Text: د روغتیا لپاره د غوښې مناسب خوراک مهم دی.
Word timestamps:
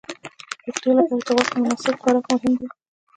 د 0.03 0.03
روغتیا 0.67 0.91
لپاره 0.97 1.19
د 1.27 1.29
غوښې 1.35 1.57
مناسب 1.61 1.95
خوراک 2.01 2.25
مهم 2.31 2.53
دی. 2.59 2.67